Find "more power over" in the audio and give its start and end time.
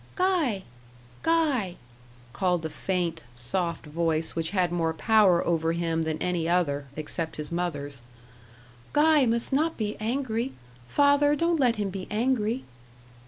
4.71-5.73